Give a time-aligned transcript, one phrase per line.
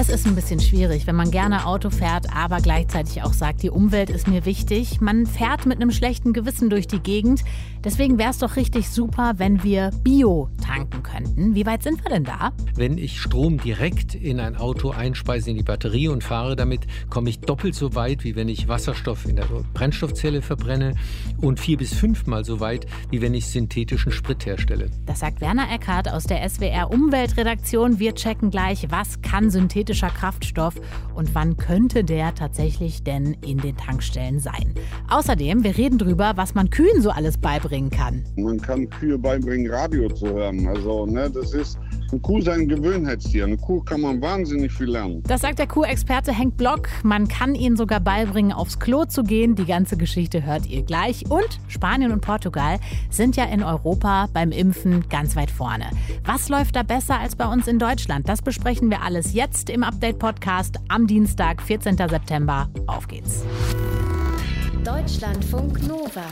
[0.00, 3.68] Es ist ein bisschen schwierig, wenn man gerne Auto fährt, aber gleichzeitig auch sagt, die
[3.68, 5.02] Umwelt ist mir wichtig.
[5.02, 7.42] Man fährt mit einem schlechten Gewissen durch die Gegend.
[7.84, 11.54] Deswegen wäre es doch richtig super, wenn wir Bio tanken könnten.
[11.54, 12.52] Wie weit sind wir denn da?
[12.76, 16.80] Wenn ich Strom direkt in ein Auto einspeise in die Batterie und fahre damit,
[17.10, 20.94] komme ich doppelt so weit, wie wenn ich Wasserstoff in der Brennstoffzelle verbrenne
[21.42, 24.90] und vier bis fünfmal so weit, wie wenn ich synthetischen Sprit herstelle.
[25.04, 27.98] Das sagt Werner Eckhardt aus der SWR Umweltredaktion.
[27.98, 30.74] Wir checken gleich, was kann synthetischer synthetischer Kraftstoff
[31.14, 34.74] und wann könnte der tatsächlich denn in den Tankstellen sein.
[35.08, 38.24] Außerdem, wir reden drüber, was man Kühen so alles beibringen kann.
[38.36, 40.66] Man kann Kühe beibringen, Radio zu hören.
[40.68, 41.78] Also, ne, das ist
[42.12, 43.44] eine Kuh ist ein Gewöhnheitstier.
[43.44, 45.22] Eine Kuh kann man wahnsinnig viel lernen.
[45.26, 46.88] Das sagt der Kuhexperte Henk Block.
[47.02, 49.54] Man kann ihnen sogar beibringen, aufs Klo zu gehen.
[49.54, 51.24] Die ganze Geschichte hört ihr gleich.
[51.30, 52.78] Und Spanien und Portugal
[53.10, 55.86] sind ja in Europa beim Impfen ganz weit vorne.
[56.24, 58.28] Was läuft da besser als bei uns in Deutschland?
[58.28, 61.96] Das besprechen wir alles jetzt im Update-Podcast am Dienstag, 14.
[61.96, 62.68] September.
[62.86, 63.44] Auf geht's.
[64.84, 66.24] Deutschlandfunk Nova.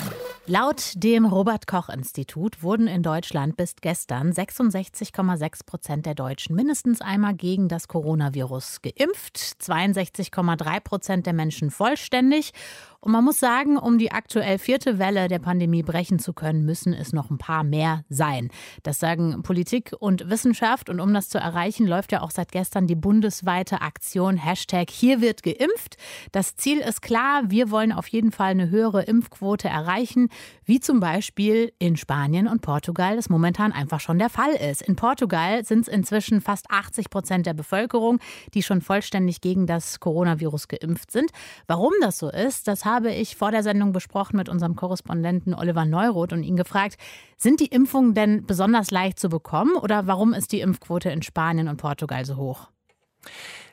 [0.51, 7.03] Laut dem Robert Koch Institut wurden in Deutschland bis gestern 66,6 Prozent der Deutschen mindestens
[7.03, 12.55] einmal gegen das Coronavirus geimpft, 62,3 Prozent der Menschen vollständig
[13.01, 16.93] und man muss sagen, um die aktuell vierte Welle der Pandemie brechen zu können, müssen
[16.93, 18.51] es noch ein paar mehr sein.
[18.83, 20.91] Das sagen Politik und Wissenschaft.
[20.91, 25.21] Und um das zu erreichen, läuft ja auch seit gestern die bundesweite Aktion Hashtag Hier
[25.21, 25.97] wird geimpft.
[26.33, 30.29] Das Ziel ist klar, wir wollen auf jeden Fall eine höhere Impfquote erreichen,
[30.65, 34.83] wie zum Beispiel in Spanien und Portugal das momentan einfach schon der Fall ist.
[34.83, 38.19] In Portugal sind es inzwischen fast 80 Prozent der Bevölkerung,
[38.55, 41.31] die schon vollständig gegen das Coronavirus geimpft sind.
[41.69, 45.85] Warum das so ist, das habe ich vor der Sendung besprochen mit unserem Korrespondenten Oliver
[45.85, 46.97] Neuroth und ihn gefragt,
[47.37, 51.69] sind die Impfungen denn besonders leicht zu bekommen oder warum ist die Impfquote in Spanien
[51.69, 52.71] und Portugal so hoch?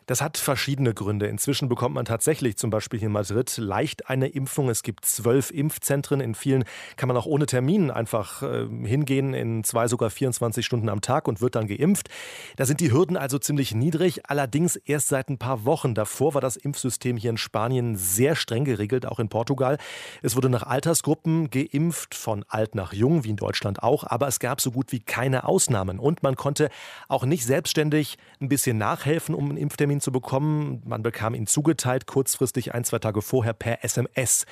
[0.05, 1.27] Das hat verschiedene Gründe.
[1.27, 4.69] Inzwischen bekommt man tatsächlich zum Beispiel in Madrid leicht eine Impfung.
[4.69, 6.21] Es gibt zwölf Impfzentren.
[6.21, 6.63] In vielen
[6.95, 11.27] kann man auch ohne Termin einfach äh, hingehen, in zwei, sogar 24 Stunden am Tag
[11.27, 12.09] und wird dann geimpft.
[12.55, 15.95] Da sind die Hürden also ziemlich niedrig, allerdings erst seit ein paar Wochen.
[15.95, 19.77] Davor war das Impfsystem hier in Spanien sehr streng geregelt, auch in Portugal.
[20.21, 24.39] Es wurde nach Altersgruppen geimpft, von alt nach jung, wie in Deutschland auch, aber es
[24.39, 25.97] gab so gut wie keine Ausnahmen.
[25.97, 26.69] Und man konnte
[27.07, 30.81] auch nicht selbstständig ein bisschen nachhelfen, um einen Impftermin Termin zu bekommen.
[30.85, 34.45] Man bekam ihn zugeteilt, kurzfristig ein, zwei Tage vorher per SMS.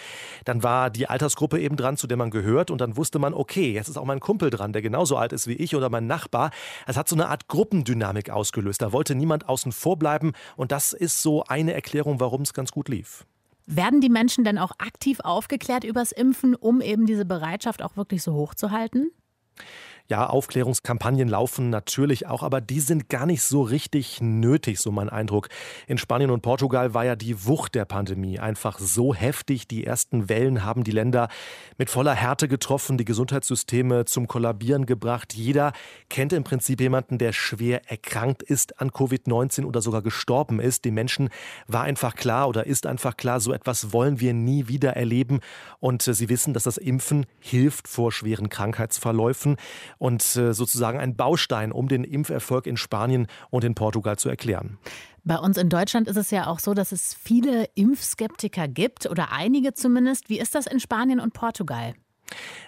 [0.46, 2.72] Dann war die Altersgruppe eben dran, zu der man gehört.
[2.72, 5.48] Und dann wusste man, okay, jetzt ist auch mein Kumpel dran, der genauso alt ist
[5.48, 6.52] wie ich oder mein Nachbar.
[6.88, 8.82] Es hat so eine Art Gruppendynamik ausgelöst.
[8.82, 10.34] Da wollte niemand außen vor bleiben.
[10.56, 13.26] Und das ist so eine Erklärung, warum es ganz gut lief.
[13.66, 18.22] Werden die Menschen denn auch aktiv aufgeklärt übers Impfen, um eben diese Bereitschaft auch wirklich
[18.22, 19.12] so hoch zu halten?
[20.10, 25.08] Ja, Aufklärungskampagnen laufen natürlich auch, aber die sind gar nicht so richtig nötig, so mein
[25.08, 25.48] Eindruck.
[25.88, 29.66] In Spanien und Portugal war ja die Wucht der Pandemie einfach so heftig.
[29.66, 31.30] Die ersten Wellen haben die Länder
[31.78, 35.36] mit voller Härte getroffen, die Gesundheitssysteme zum Kollabieren gebracht.
[35.36, 35.72] Jeder
[36.10, 40.84] kennt im Prinzip jemanden, der schwer erkrankt ist an Covid-19 oder sogar gestorben ist.
[40.84, 41.30] Den Menschen
[41.68, 45.40] war einfach klar oder ist einfach klar, so etwas wollen wir nie wieder erleben.
[45.80, 49.56] Und äh, sie wissen, dass das Impfen hilft vor schweren Krankheitsverläufen
[49.98, 54.78] und äh, sozusagen ein Baustein, um den Impferfolg in Spanien und in Portugal zu erklären.
[55.24, 59.32] Bei uns in Deutschland ist es ja auch so, dass es viele Impfskeptiker gibt oder
[59.32, 60.30] einige zumindest.
[60.30, 61.94] Wie ist das in Spanien und Portugal?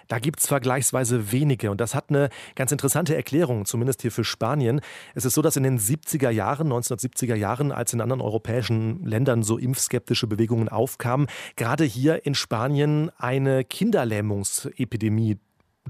[0.08, 4.24] Da gibt es vergleichsweise wenige und das hat eine ganz interessante Erklärung, zumindest hier für
[4.24, 4.80] Spanien.
[5.14, 9.42] Es ist so, dass in den 70er Jahren, 1970er Jahren, als in anderen europäischen Ländern
[9.42, 11.26] so impfskeptische Bewegungen aufkamen,
[11.56, 15.38] gerade hier in Spanien eine Kinderlähmungsepidemie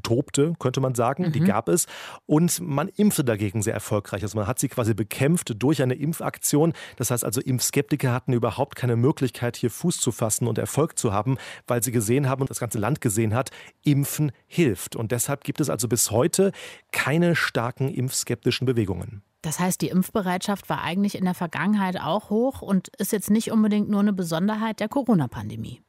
[0.03, 1.25] tobte, könnte man sagen.
[1.25, 1.33] Mhm.
[1.33, 1.87] Die gab es.
[2.27, 4.23] Und man impfte dagegen sehr erfolgreich.
[4.23, 6.73] Also man hat sie quasi bekämpft durch eine Impfaktion.
[6.97, 11.13] Das heißt also, Impfskeptiker hatten überhaupt keine Möglichkeit, hier Fuß zu fassen und Erfolg zu
[11.13, 11.37] haben,
[11.67, 13.51] weil sie gesehen haben und das ganze Land gesehen hat,
[13.83, 14.97] Impfen hilft.
[14.97, 16.53] Und deshalb gibt es also bis heute
[16.93, 19.23] keine starken impfskeptischen Bewegungen.
[19.43, 23.53] Das heißt, die Impfbereitschaft war eigentlich in der Vergangenheit auch hoch und ist jetzt nicht
[23.53, 25.83] unbedingt nur eine Besonderheit der Corona-Pandemie.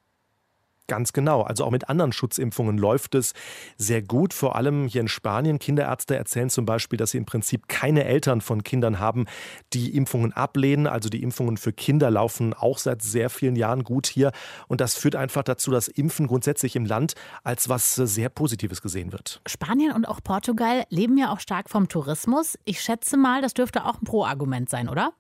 [0.88, 1.42] Ganz genau.
[1.42, 3.34] Also auch mit anderen Schutzimpfungen läuft es
[3.78, 4.34] sehr gut.
[4.34, 5.60] Vor allem hier in Spanien.
[5.60, 9.26] Kinderärzte erzählen zum Beispiel, dass sie im Prinzip keine Eltern von Kindern haben,
[9.74, 10.88] die Impfungen ablehnen.
[10.88, 14.32] Also die Impfungen für Kinder laufen auch seit sehr vielen Jahren gut hier.
[14.70, 19.12] Und das führt einfach dazu, dass Impfen grundsätzlich im Land als was sehr Positives gesehen
[19.12, 19.42] wird.
[19.46, 22.58] Spanien und auch Portugal leben ja auch stark vom Tourismus.
[22.64, 25.12] Ich schätze mal, das dürfte auch ein Pro-Argument sein, oder?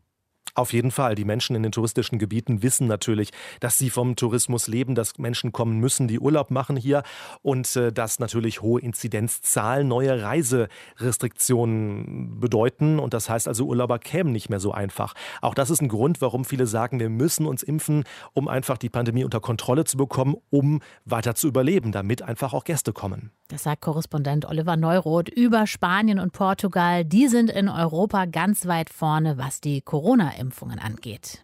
[0.55, 1.15] Auf jeden Fall.
[1.15, 5.51] Die Menschen in den touristischen Gebieten wissen natürlich, dass sie vom Tourismus leben, dass Menschen
[5.51, 7.03] kommen müssen, die Urlaub machen hier
[7.41, 12.99] und äh, dass natürlich hohe Inzidenzzahlen neue Reiserestriktionen bedeuten.
[12.99, 15.13] Und das heißt also, Urlauber kämen nicht mehr so einfach.
[15.41, 18.03] Auch das ist ein Grund, warum viele sagen, wir müssen uns impfen,
[18.33, 22.63] um einfach die Pandemie unter Kontrolle zu bekommen, um weiter zu überleben, damit einfach auch
[22.63, 23.31] Gäste kommen.
[23.49, 27.05] Das sagt Korrespondent Oliver Neuroth über Spanien und Portugal.
[27.05, 31.43] Die sind in Europa ganz weit vorne, was die Corona-Impfung Impfungen angeht.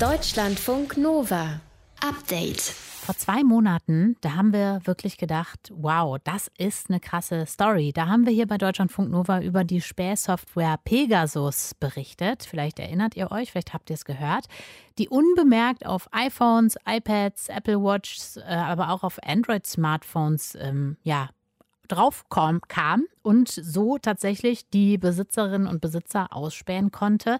[0.00, 1.60] Deutschlandfunk Nova.
[2.00, 2.74] Update.
[3.04, 7.90] Vor zwei Monaten, da haben wir wirklich gedacht, wow, das ist eine krasse Story.
[7.92, 12.44] Da haben wir hier bei Deutschlandfunk Nova über die Spähsoftware Pegasus berichtet.
[12.48, 14.46] Vielleicht erinnert ihr euch, vielleicht habt ihr es gehört.
[14.98, 21.30] Die unbemerkt auf iPhones, iPads, Apple Watches, äh, aber auch auf Android-Smartphones ähm, ja,
[21.88, 27.38] drauf kam und so tatsächlich die Besitzerinnen und Besitzer ausspähen konnte.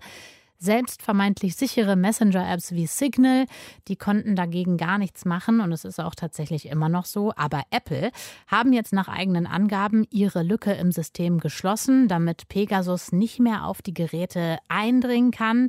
[0.62, 3.46] Selbst vermeintlich sichere Messenger-Apps wie Signal,
[3.88, 7.32] die konnten dagegen gar nichts machen und es ist auch tatsächlich immer noch so.
[7.34, 8.12] Aber Apple
[8.46, 13.82] haben jetzt nach eigenen Angaben ihre Lücke im System geschlossen, damit Pegasus nicht mehr auf
[13.82, 15.66] die Geräte eindringen kann.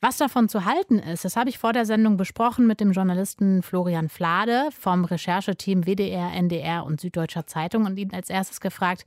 [0.00, 3.64] Was davon zu halten ist, das habe ich vor der Sendung besprochen mit dem Journalisten
[3.64, 9.04] Florian Flade vom Rechercheteam WDR, NDR und Süddeutscher Zeitung und ihn als erstes gefragt,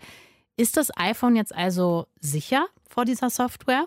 [0.58, 3.86] ist das iPhone jetzt also sicher vor dieser Software?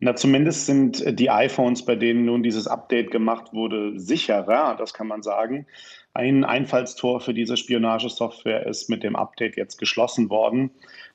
[0.00, 5.08] Na, zumindest sind die iPhones, bei denen nun dieses Update gemacht wurde, sicherer, das kann
[5.08, 5.66] man sagen.
[6.14, 10.70] Ein Einfallstor für diese Spionagesoftware ist mit dem Update jetzt geschlossen worden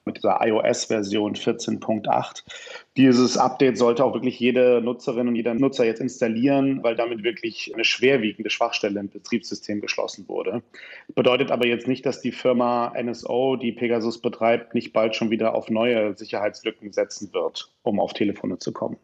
[0.06, 2.44] mit dieser iOS-Version 14.8.
[2.98, 7.72] Dieses Update sollte auch wirklich jede Nutzerin und jeder Nutzer jetzt installieren, weil damit wirklich
[7.74, 10.62] eine schwerwiegende Schwachstelle im Betriebssystem geschlossen wurde.
[11.16, 15.56] Bedeutet aber jetzt nicht, dass die Firma NSO, die Pegasus betreibt, nicht bald schon wieder
[15.56, 18.98] auf neue Sicherheitslücken setzen wird, um auf Telefone zu kommen.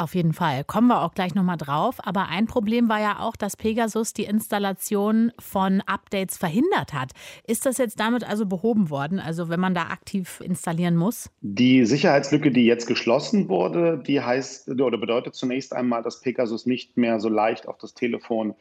[0.00, 0.64] Auf jeden Fall.
[0.64, 1.96] Kommen wir auch gleich nochmal drauf.
[1.98, 7.12] Aber ein Problem war ja auch, dass Pegasus die Installation von Updates verhindert hat.
[7.46, 9.20] Ist das jetzt damit also behoben worden?
[9.20, 11.28] Also wenn man da aktiv installieren muss?
[11.42, 16.96] Die Sicherheitslücke, die jetzt geschlossen wurde, die heißt oder bedeutet zunächst einmal, dass Pegasus nicht
[16.96, 18.54] mehr so leicht auf das Telefon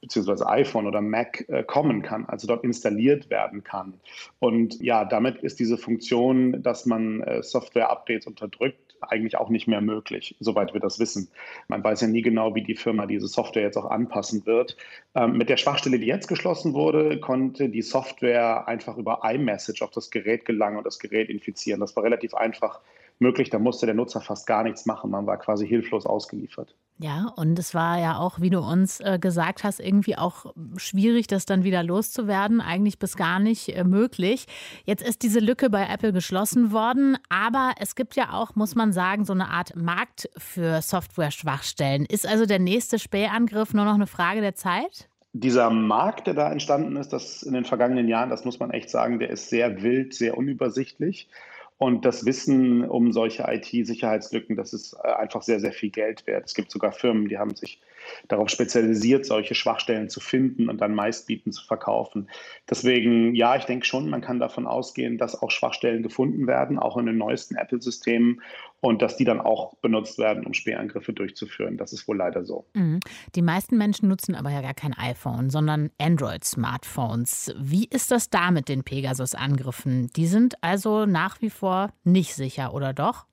[0.00, 3.94] beziehungsweise iPhone oder Mac äh, kommen kann, also dort installiert werden kann.
[4.38, 9.80] Und ja, damit ist diese Funktion, dass man äh, Software-Updates unterdrückt, eigentlich auch nicht mehr
[9.80, 11.30] möglich, soweit wir das wissen.
[11.68, 14.76] Man weiß ja nie genau, wie die Firma diese Software jetzt auch anpassen wird.
[15.14, 19.90] Ähm, mit der Schwachstelle, die jetzt geschlossen wurde, konnte die Software einfach über iMessage auf
[19.90, 21.80] das Gerät gelangen und das Gerät infizieren.
[21.80, 22.80] Das war relativ einfach
[23.18, 23.50] möglich.
[23.50, 25.10] Da musste der Nutzer fast gar nichts machen.
[25.10, 26.74] Man war quasi hilflos ausgeliefert.
[27.00, 31.28] Ja, und es war ja auch, wie du uns äh, gesagt hast, irgendwie auch schwierig,
[31.28, 32.60] das dann wieder loszuwerden.
[32.60, 34.46] Eigentlich bis gar nicht äh, möglich.
[34.84, 38.92] Jetzt ist diese Lücke bei Apple geschlossen worden, aber es gibt ja auch, muss man
[38.92, 42.04] sagen, so eine Art Markt für Software-Schwachstellen.
[42.04, 45.08] Ist also der nächste Spähangriff nur noch eine Frage der Zeit?
[45.32, 48.90] Dieser Markt, der da entstanden ist, das in den vergangenen Jahren, das muss man echt
[48.90, 51.28] sagen, der ist sehr wild, sehr unübersichtlich.
[51.78, 56.46] Und das Wissen um solche IT-Sicherheitslücken, das ist äh, einfach sehr, sehr viel Geld wert.
[56.46, 57.80] Es gibt sogar Firmen, die haben sich
[58.26, 62.28] darauf spezialisiert, solche Schwachstellen zu finden und dann meistbieten zu verkaufen.
[62.68, 66.96] Deswegen, ja, ich denke schon, man kann davon ausgehen, dass auch Schwachstellen gefunden werden, auch
[66.96, 68.42] in den neuesten Apple-Systemen
[68.80, 71.76] und dass die dann auch benutzt werden, um Spähangriffe durchzuführen.
[71.76, 72.66] Das ist wohl leider so.
[72.74, 73.00] Mhm.
[73.34, 77.54] Die meisten Menschen nutzen aber ja gar kein iPhone, sondern Android-Smartphones.
[77.58, 80.10] Wie ist das da mit den Pegasus-Angriffen?
[80.14, 83.26] Die sind also nach wie vor nicht sicher, oder doch?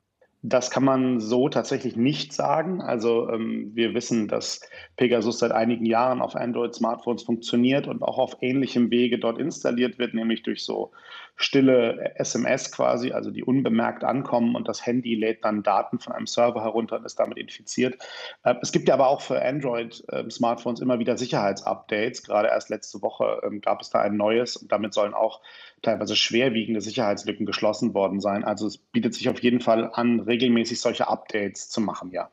[0.48, 2.80] Das kann man so tatsächlich nicht sagen.
[2.80, 4.62] Also ähm, wir wissen, dass
[4.96, 10.14] Pegasus seit einigen Jahren auf Android-Smartphones funktioniert und auch auf ähnlichem Wege dort installiert wird,
[10.14, 10.92] nämlich durch so
[11.36, 16.28] stille SMS quasi, also die unbemerkt ankommen und das Handy lädt dann Daten von einem
[16.28, 17.98] Server herunter und ist damit infiziert.
[18.44, 22.24] Äh, es gibt ja aber auch für Android-Smartphones immer wieder Sicherheitsupdates.
[22.24, 25.42] Gerade erst letzte Woche ähm, gab es da ein neues und damit sollen auch
[25.82, 28.44] teilweise schwerwiegende Sicherheitslücken geschlossen worden sein.
[28.44, 32.30] Also es bietet sich auf jeden Fall an, regelmäßig solche Updates zu machen, ja.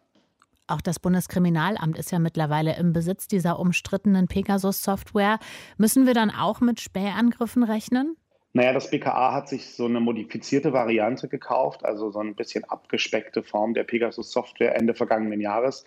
[0.69, 5.39] Auch das Bundeskriminalamt ist ja mittlerweile im Besitz dieser umstrittenen Pegasus-Software.
[5.77, 8.17] Müssen wir dann auch mit Spähangriffen rechnen?
[8.55, 13.43] Naja, das BKA hat sich so eine modifizierte Variante gekauft, also so ein bisschen abgespeckte
[13.43, 15.87] Form der Pegasus-Software Ende vergangenen Jahres.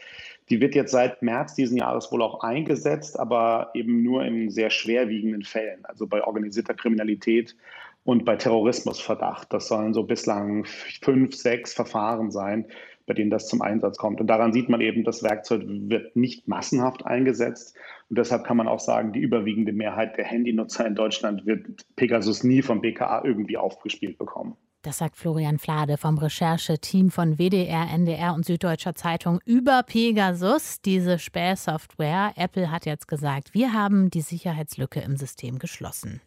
[0.49, 4.71] Die wird jetzt seit März diesen Jahres wohl auch eingesetzt, aber eben nur in sehr
[4.71, 7.55] schwerwiegenden Fällen, also bei organisierter Kriminalität
[8.03, 9.53] und bei Terrorismusverdacht.
[9.53, 12.65] Das sollen so bislang fünf, sechs Verfahren sein,
[13.05, 14.19] bei denen das zum Einsatz kommt.
[14.19, 17.75] Und daran sieht man eben, das Werkzeug wird nicht massenhaft eingesetzt.
[18.09, 22.43] Und deshalb kann man auch sagen, die überwiegende Mehrheit der Handynutzer in Deutschland wird Pegasus
[22.43, 24.55] nie vom BKA irgendwie aufgespielt bekommen.
[24.81, 31.17] Das sagt Florian Flade vom Rechercheteam von WDR, NDR und Süddeutscher Zeitung über Pegasus, diese
[31.17, 32.33] Spähsoftware.
[32.35, 36.21] Apple hat jetzt gesagt, wir haben die Sicherheitslücke im System geschlossen.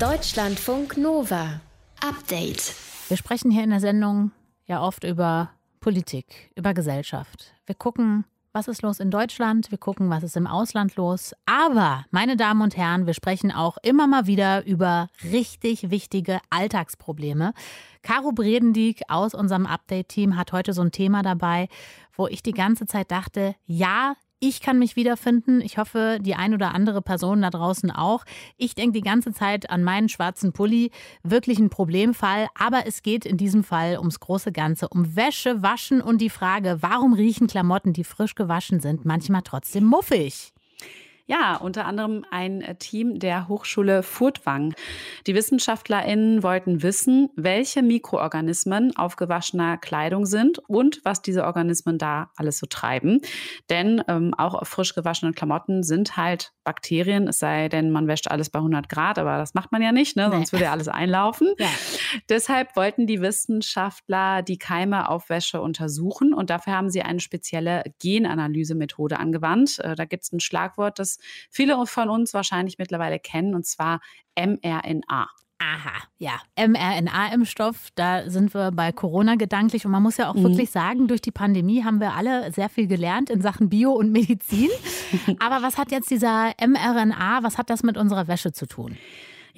[0.00, 1.60] Deutschlandfunk Nova.
[2.00, 2.74] Update.
[3.08, 4.30] Wir sprechen hier in der Sendung
[4.66, 7.54] ja oft über Politik, über Gesellschaft.
[7.66, 11.34] Wir gucken, was ist los in Deutschland, wir gucken, was ist im Ausland los.
[11.44, 17.52] Aber, meine Damen und Herren, wir sprechen auch immer mal wieder über richtig wichtige Alltagsprobleme.
[18.02, 21.68] Caro Bredendieck aus unserem Update-Team hat heute so ein Thema dabei,
[22.16, 25.60] wo ich die ganze Zeit dachte, ja, ich kann mich wiederfinden.
[25.60, 28.24] Ich hoffe, die ein oder andere Person da draußen auch.
[28.56, 30.90] Ich denke die ganze Zeit an meinen schwarzen Pulli.
[31.22, 32.48] Wirklich ein Problemfall.
[32.54, 36.78] Aber es geht in diesem Fall ums große Ganze, um Wäsche, Waschen und die Frage,
[36.80, 40.52] warum riechen Klamotten, die frisch gewaschen sind, manchmal trotzdem muffig?
[41.28, 44.74] Ja, unter anderem ein äh, Team der Hochschule Furtwang.
[45.26, 52.30] Die WissenschaftlerInnen wollten wissen, welche Mikroorganismen auf gewaschener Kleidung sind und was diese Organismen da
[52.36, 53.20] alles so treiben.
[53.70, 58.28] Denn ähm, auch auf frisch gewaschenen Klamotten sind halt Bakterien, es sei denn, man wäscht
[58.28, 60.28] alles bei 100 Grad, aber das macht man ja nicht, ne?
[60.30, 61.54] sonst würde ja alles einlaufen.
[61.58, 61.68] Ja.
[62.28, 67.84] Deshalb wollten die Wissenschaftler die Keime auf Wäsche untersuchen und dafür haben sie eine spezielle
[68.00, 69.78] Genanalysemethode angewandt.
[69.78, 71.18] Äh, da gibt es ein Schlagwort, das
[71.50, 74.00] viele von uns wahrscheinlich mittlerweile kennen, und zwar
[74.36, 75.28] mRNA.
[75.58, 76.40] Aha, ja.
[76.58, 79.86] mRNA-Impfstoff, da sind wir bei Corona gedanklich.
[79.86, 80.44] Und man muss ja auch mhm.
[80.44, 84.12] wirklich sagen, durch die Pandemie haben wir alle sehr viel gelernt in Sachen Bio und
[84.12, 84.68] Medizin.
[85.38, 88.98] Aber was hat jetzt dieser mRNA, was hat das mit unserer Wäsche zu tun?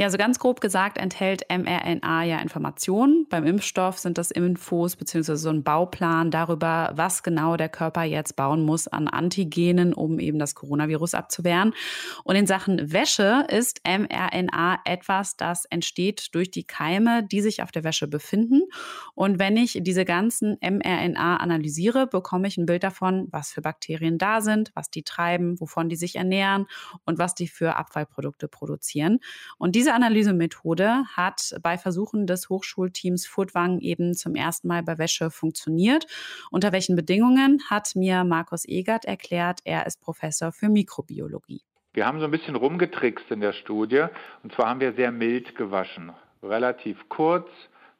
[0.00, 3.26] Ja, so ganz grob gesagt enthält mRNA ja Informationen.
[3.28, 5.34] Beim Impfstoff sind das Infos bzw.
[5.34, 10.38] so ein Bauplan darüber, was genau der Körper jetzt bauen muss an Antigenen, um eben
[10.38, 11.74] das Coronavirus abzuwehren.
[12.22, 17.72] Und in Sachen Wäsche ist mRNA etwas, das entsteht durch die Keime, die sich auf
[17.72, 18.62] der Wäsche befinden.
[19.16, 24.16] Und wenn ich diese ganzen mRNA analysiere, bekomme ich ein Bild davon, was für Bakterien
[24.16, 26.66] da sind, was die treiben, wovon die sich ernähren
[27.04, 29.18] und was die für Abfallprodukte produzieren.
[29.56, 34.98] Und diese diese Analysemethode hat bei Versuchen des Hochschulteams Furtwang eben zum ersten Mal bei
[34.98, 36.06] Wäsche funktioniert.
[36.50, 39.60] Unter welchen Bedingungen hat mir Markus Egert erklärt.
[39.64, 41.62] Er ist Professor für Mikrobiologie.
[41.94, 44.04] Wir haben so ein bisschen rumgetrickst in der Studie.
[44.42, 46.12] Und zwar haben wir sehr mild gewaschen.
[46.42, 47.48] Relativ kurz,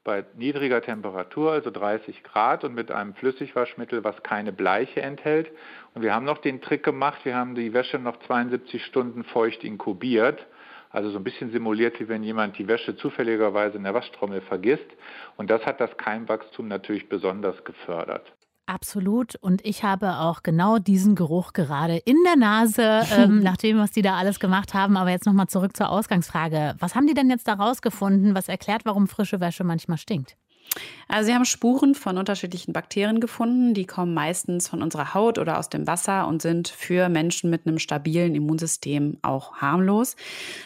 [0.05, 5.51] bei niedriger Temperatur, also 30 Grad und mit einem Flüssigwaschmittel, was keine Bleiche enthält.
[5.95, 9.65] Und wir haben noch den Trick gemacht, wir haben die Wäsche noch 72 Stunden feucht
[9.65, 10.47] inkubiert.
[10.91, 14.87] Also so ein bisschen simuliert, wie wenn jemand die Wäsche zufälligerweise in der Waschtrommel vergisst.
[15.37, 18.33] Und das hat das Keimwachstum natürlich besonders gefördert.
[18.69, 19.35] Absolut.
[19.37, 23.93] Und ich habe auch genau diesen Geruch gerade in der Nase, ähm, nach dem, was
[23.93, 24.99] die da alles gemacht haben.
[24.99, 26.75] Aber jetzt nochmal zurück zur Ausgangsfrage.
[26.79, 30.37] Was haben die denn jetzt da rausgefunden, was erklärt, warum frische Wäsche manchmal stinkt?
[31.09, 35.59] Also sie haben Spuren von unterschiedlichen Bakterien gefunden, die kommen meistens von unserer Haut oder
[35.59, 40.17] aus dem Wasser und sind für Menschen mit einem stabilen Immunsystem auch harmlos.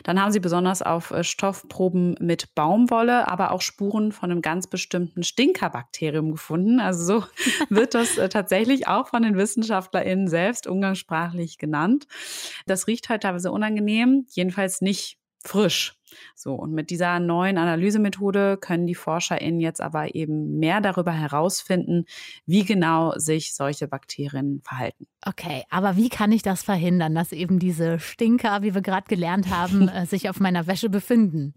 [0.02, 4.66] Dann haben sie besonders auf äh, Stoffproben mit Baumwolle, aber auch Spuren von einem ganz
[4.66, 6.80] bestimmten Stinkerbakterium gefunden.
[6.80, 7.26] Also so
[7.68, 12.08] wird das äh, tatsächlich auch von den WissenschaftlerInnen selbst umgangssprachlich genannt.
[12.66, 15.94] Das riecht halt teilweise unangenehm, jedenfalls nicht frisch.
[16.34, 22.04] So, und mit dieser neuen Analysemethode können die ForscherInnen jetzt aber eben mehr darüber herausfinden,
[22.46, 25.06] wie genau sich solche Bakterien verhalten.
[25.24, 29.48] Okay, aber wie kann ich das verhindern, dass eben diese Stinker, wie wir gerade gelernt
[29.50, 31.54] haben, äh, sich auf meiner Wäsche befinden?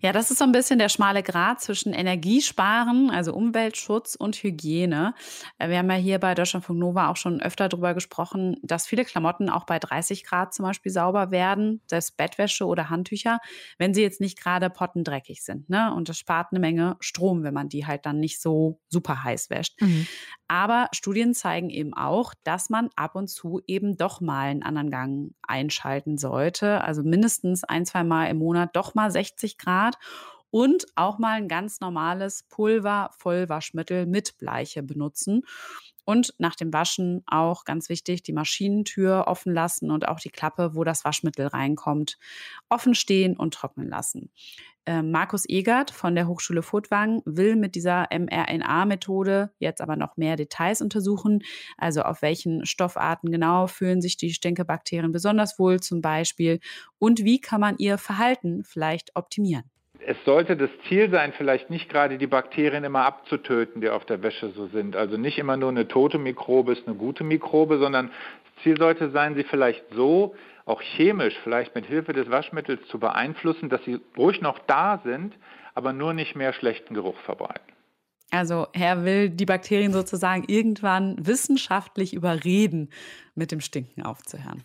[0.00, 5.14] Ja, das ist so ein bisschen der schmale Grat zwischen Energiesparen, also Umweltschutz und Hygiene.
[5.58, 9.04] Äh, wir haben ja hier bei Deutschlandfunk Nova auch schon öfter darüber gesprochen, dass viele
[9.04, 13.38] Klamotten auch bei 30 Grad zum Beispiel sauber werden, selbst Bettwäsche oder Handtücher,
[13.78, 15.68] wenn sie jetzt nicht gerade pottendreckig sind.
[15.68, 15.92] Ne?
[15.94, 19.50] Und das spart eine Menge Strom, wenn man die halt dann nicht so super heiß
[19.50, 19.80] wäscht.
[19.80, 20.06] Mhm.
[20.48, 24.90] Aber Studien zeigen eben auch, dass man ab und zu eben doch mal einen anderen
[24.90, 26.82] Gang einschalten sollte.
[26.82, 29.85] Also mindestens ein, zwei Mal im Monat doch mal 60 Grad
[30.50, 35.42] und auch mal ein ganz normales Pulver-Vollwaschmittel mit Bleiche benutzen.
[36.04, 40.76] Und nach dem Waschen auch ganz wichtig, die Maschinentür offen lassen und auch die Klappe,
[40.76, 42.16] wo das Waschmittel reinkommt,
[42.68, 44.30] offen stehen und trocknen lassen.
[44.86, 50.36] Ähm, Markus Egert von der Hochschule Furtwang will mit dieser mRNA-Methode jetzt aber noch mehr
[50.36, 51.42] Details untersuchen.
[51.76, 56.60] Also auf welchen Stoffarten genau fühlen sich die Stinkebakterien besonders wohl zum Beispiel
[57.00, 59.68] und wie kann man ihr Verhalten vielleicht optimieren
[60.04, 64.22] es sollte das Ziel sein, vielleicht nicht gerade die Bakterien immer abzutöten, die auf der
[64.22, 64.96] Wäsche so sind.
[64.96, 68.08] Also nicht immer nur eine tote Mikrobe ist eine gute Mikrobe, sondern
[68.44, 70.34] das Ziel sollte sein, sie vielleicht so
[70.64, 75.34] auch chemisch, vielleicht mit Hilfe des Waschmittels zu beeinflussen, dass sie ruhig noch da sind,
[75.74, 77.76] aber nur nicht mehr schlechten Geruch verbreiten.
[78.32, 82.90] Also er will die Bakterien sozusagen irgendwann wissenschaftlich überreden,
[83.36, 84.64] mit dem Stinken aufzuhören.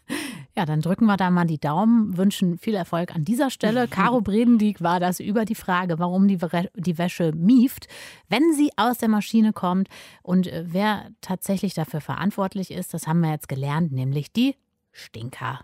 [0.62, 3.88] Ja, dann drücken wir da mal die Daumen, wünschen viel Erfolg an dieser Stelle.
[3.90, 6.38] Caro Bredendieck war das über die Frage, warum die,
[6.76, 7.88] die Wäsche mieft,
[8.30, 9.88] wenn sie aus der Maschine kommt.
[10.22, 14.56] Und äh, wer tatsächlich dafür verantwortlich ist, das haben wir jetzt gelernt, nämlich die
[14.92, 15.62] Stinker.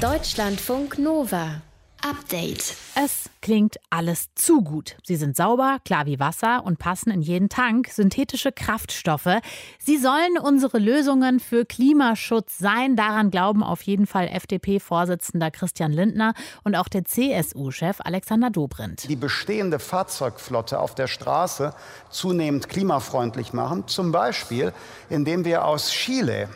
[0.00, 1.62] Deutschlandfunk Nova.
[2.02, 2.76] Update.
[2.94, 4.96] Es klingt alles zu gut.
[5.04, 7.88] Sie sind sauber, klar wie Wasser und passen in jeden Tank.
[7.88, 9.40] Synthetische Kraftstoffe.
[9.78, 12.96] Sie sollen unsere Lösungen für Klimaschutz sein.
[12.96, 19.08] Daran glauben auf jeden Fall FDP-Vorsitzender Christian Lindner und auch der CSU-Chef Alexander Dobrindt.
[19.08, 21.74] Die bestehende Fahrzeugflotte auf der Straße
[22.08, 23.86] zunehmend klimafreundlich machen.
[23.88, 24.72] Zum Beispiel,
[25.10, 26.48] indem wir aus Chile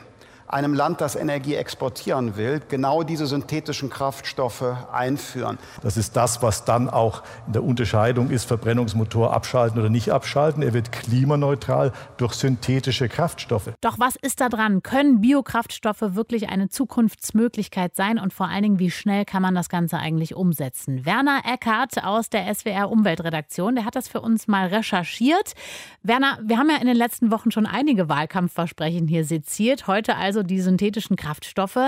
[0.47, 5.59] einem Land, das Energie exportieren will, genau diese synthetischen Kraftstoffe einführen.
[5.83, 10.63] Das ist das, was dann auch in der Unterscheidung ist, Verbrennungsmotor abschalten oder nicht abschalten.
[10.63, 13.71] Er wird klimaneutral durch synthetische Kraftstoffe.
[13.81, 14.83] Doch was ist da dran?
[14.83, 18.19] Können Biokraftstoffe wirklich eine Zukunftsmöglichkeit sein?
[18.19, 21.05] Und vor allen Dingen, wie schnell kann man das Ganze eigentlich umsetzen?
[21.07, 25.55] Werner Eckert aus der SWR Umweltredaktion, der hat das für uns mal recherchiert.
[26.03, 29.87] Werner, wir haben ja in den letzten Wochen schon einige Wahlkampfversprechen hier seziert.
[29.87, 31.79] Heute also die synthetischen Kraftstoffe.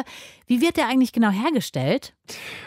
[0.47, 2.15] Wie wird der eigentlich genau hergestellt?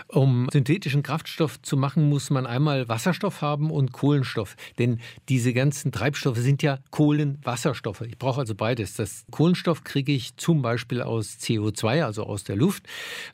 [0.07, 4.55] Um synthetischen Kraftstoff zu machen, muss man einmal Wasserstoff haben und Kohlenstoff.
[4.79, 4.99] Denn
[5.29, 8.01] diese ganzen Treibstoffe sind ja Kohlenwasserstoffe.
[8.01, 8.95] Ich brauche also beides.
[8.95, 12.83] Das Kohlenstoff kriege ich zum Beispiel aus CO2, also aus der Luft,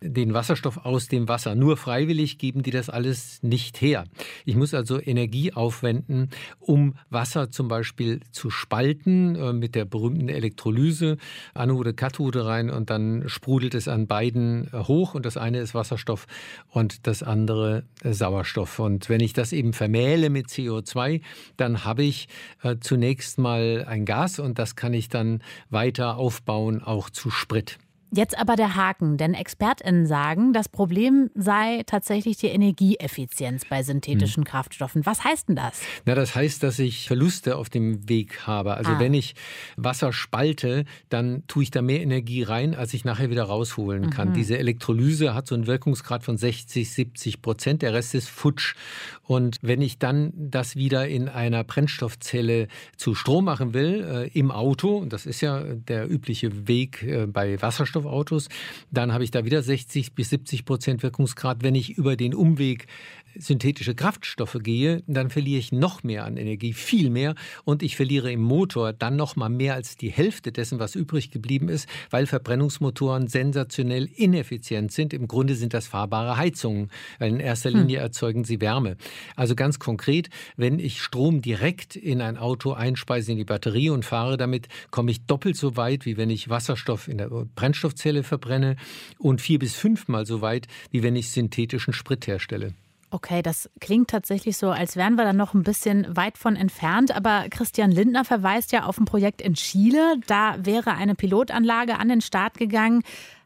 [0.01, 1.55] den Wasserstoff aus dem Wasser.
[1.55, 4.03] Nur freiwillig geben die das alles nicht her.
[4.44, 6.29] Ich muss also Energie aufwenden,
[6.60, 11.17] um Wasser zum Beispiel zu spalten äh, mit der berühmten Elektrolyse,
[11.53, 15.74] Anode, Kathode rein und dann sprudelt es an beiden äh, hoch und das eine ist
[15.74, 16.27] Wasserstoff Wasserstoff
[16.69, 18.79] und das andere äh, Sauerstoff.
[18.79, 21.22] Und wenn ich das eben vermähle mit CO2,
[21.57, 22.27] dann habe ich
[22.63, 27.77] äh, zunächst mal ein Gas und das kann ich dann weiter aufbauen, auch zu Sprit.
[28.15, 34.43] Jetzt aber der Haken, denn ExpertInnen sagen, das Problem sei tatsächlich die Energieeffizienz bei synthetischen
[34.43, 34.45] hm.
[34.45, 35.05] Kraftstoffen.
[35.05, 35.81] Was heißt denn das?
[36.05, 38.75] Na, das heißt, dass ich Verluste auf dem Weg habe.
[38.75, 39.00] Also ah.
[39.00, 39.35] wenn ich
[39.75, 44.29] Wasser spalte, dann tue ich da mehr Energie rein, als ich nachher wieder rausholen kann.
[44.29, 44.33] Mhm.
[44.35, 47.81] Diese Elektrolyse hat so einen Wirkungsgrad von 60, 70 Prozent.
[47.81, 48.75] Der Rest ist futsch.
[49.24, 54.51] Und wenn ich dann das wieder in einer Brennstoffzelle zu Strom machen will, äh, im
[54.51, 58.50] Auto, das ist ja der übliche Weg äh, bei Wasserstoff, Wasserstoffautos.
[58.91, 61.63] Dann habe ich da wieder 60 bis 70 Prozent Wirkungsgrad.
[61.63, 62.87] Wenn ich über den Umweg
[63.37, 67.35] synthetische Kraftstoffe gehe, dann verliere ich noch mehr an Energie, viel mehr.
[67.63, 71.31] Und ich verliere im Motor dann noch mal mehr als die Hälfte dessen, was übrig
[71.31, 75.13] geblieben ist, weil Verbrennungsmotoren sensationell ineffizient sind.
[75.13, 76.89] Im Grunde sind das fahrbare Heizungen,
[77.20, 77.79] weil in erster hm.
[77.79, 78.98] Linie erzeugen sie Wärme.
[79.35, 84.05] Also ganz konkret, wenn ich Strom direkt in ein Auto einspeise in die Batterie und
[84.05, 88.24] fahre damit, komme ich doppelt so weit, wie wenn ich Wasserstoff in der Brennstoff Brennstoffzelle
[88.24, 88.75] verbrenne
[89.18, 92.74] und vier bis fünfmal so weit, wie wenn ich synthetischen Sprit herstelle.
[93.12, 97.16] Okay, das klingt tatsächlich so, als wären wir da noch ein bisschen weit von entfernt.
[97.16, 100.18] Aber Christian Lindner verweist ja auf ein Projekt in Chile.
[100.27, 103.03] Da wäre eine Pilotanlage an den Start gegangen.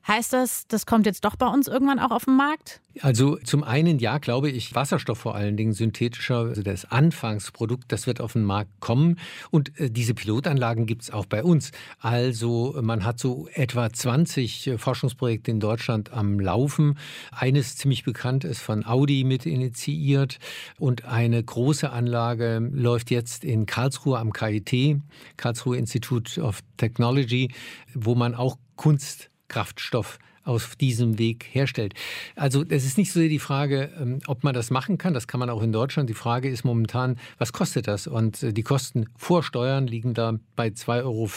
[0.10, 2.82] Heißt das, das kommt jetzt doch bei uns irgendwann auch auf den Markt?
[3.02, 8.08] Also zum einen ja, glaube ich, Wasserstoff vor allen Dingen synthetischer, also das Anfangsprodukt, das
[8.08, 9.19] wird auf den Markt kommen.
[9.52, 11.72] Und äh, diese Pilotanlagen gibt es auch bei uns.
[12.00, 16.98] Also man hat so etwa 20 äh, Forschungsprojekte in Deutschland am Laufen.
[17.32, 20.39] Eines ziemlich bekannt ist von Audi mit initiiert
[20.80, 25.02] und eine große Anlage läuft jetzt in Karlsruhe am KIT,
[25.38, 27.54] Karlsruhe Institute of Technology,
[27.93, 31.94] wo man auch Kunst Kraftstoff auf diesem Weg herstellt.
[32.36, 35.14] Also es ist nicht so sehr die Frage, ähm, ob man das machen kann.
[35.14, 36.10] Das kann man auch in Deutschland.
[36.10, 38.08] Die Frage ist momentan, was kostet das?
[38.08, 41.30] Und äh, die Kosten vor Steuern liegen da bei 2,50 Euro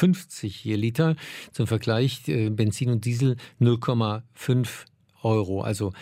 [0.62, 1.16] je Liter.
[1.52, 4.86] Zum Vergleich äh, Benzin und Diesel 0,5
[5.22, 5.62] Euro.
[5.62, 5.92] Also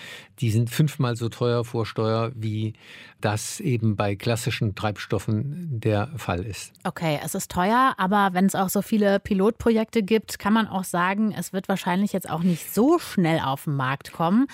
[0.40, 2.74] die sind fünfmal so teuer vor Steuer, wie
[3.20, 6.72] das eben bei klassischen Treibstoffen der Fall ist.
[6.84, 10.84] Okay, es ist teuer, aber wenn es auch so viele Pilotprojekte gibt, kann man auch
[10.84, 14.46] sagen, es wird wahrscheinlich jetzt auch nicht so schnell auf den Markt kommen.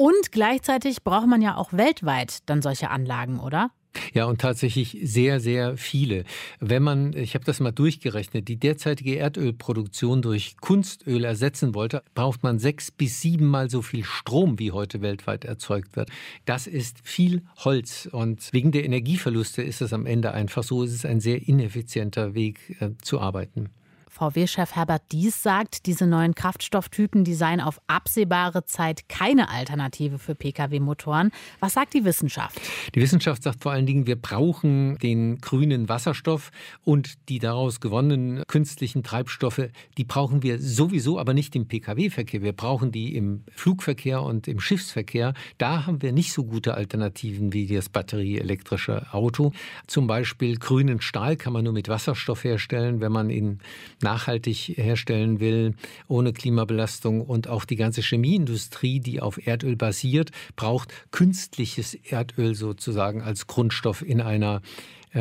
[0.00, 3.72] Und gleichzeitig braucht man ja auch weltweit dann solche Anlagen, oder?
[4.14, 6.22] Ja, und tatsächlich sehr, sehr viele.
[6.60, 12.44] Wenn man, ich habe das mal durchgerechnet, die derzeitige Erdölproduktion durch Kunstöl ersetzen wollte, braucht
[12.44, 16.10] man sechs bis siebenmal so viel Strom, wie heute weltweit erzeugt wird.
[16.44, 20.92] Das ist viel Holz und wegen der Energieverluste ist es am Ende einfach so, es
[20.92, 23.70] ist ein sehr ineffizienter Weg äh, zu arbeiten.
[24.18, 30.34] VW-Chef Herbert Dies sagt, diese neuen Kraftstofftypen, die seien auf absehbare Zeit keine Alternative für
[30.34, 31.30] Pkw-Motoren.
[31.60, 32.60] Was sagt die Wissenschaft?
[32.96, 36.50] Die Wissenschaft sagt vor allen Dingen, wir brauchen den grünen Wasserstoff
[36.82, 42.42] und die daraus gewonnenen künstlichen Treibstoffe, die brauchen wir sowieso, aber nicht im Pkw-Verkehr.
[42.42, 45.32] Wir brauchen die im Flugverkehr und im Schiffsverkehr.
[45.58, 49.52] Da haben wir nicht so gute Alternativen wie das batterieelektrische Auto.
[49.86, 53.60] Zum Beispiel grünen Stahl kann man nur mit Wasserstoff herstellen, wenn man ihn
[54.08, 55.74] nachhaltig herstellen will,
[56.08, 57.20] ohne Klimabelastung.
[57.20, 64.00] Und auch die ganze Chemieindustrie, die auf Erdöl basiert, braucht künstliches Erdöl sozusagen als Grundstoff
[64.02, 64.62] in einer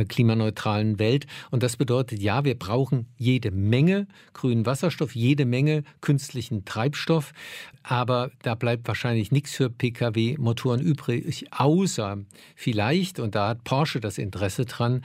[0.05, 1.27] klimaneutralen Welt.
[1.51, 7.33] Und das bedeutet, ja, wir brauchen jede Menge grünen Wasserstoff, jede Menge künstlichen Treibstoff.
[7.83, 12.17] Aber da bleibt wahrscheinlich nichts für Pkw-Motoren übrig, außer
[12.55, 15.03] vielleicht, und da hat Porsche das Interesse dran,